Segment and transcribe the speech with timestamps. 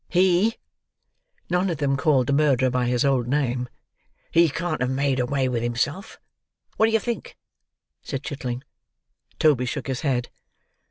[0.09, 5.61] "He"—(none of them called the murderer by his old name)—"He can't have made away with
[5.61, 6.17] himself.
[6.77, 7.37] What do you think?"
[8.01, 8.63] said Chitling.
[9.37, 10.29] Toby shook his head.